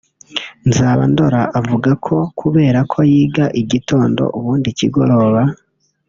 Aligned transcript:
Nzabandora 0.67 1.41
avuga 1.59 1.89
ko 2.05 2.15
kubera 2.39 2.79
ko 2.91 2.99
yiga 3.11 3.45
igitondo 3.61 4.23
ubundi 4.37 4.67
ikigoroba 4.71 5.41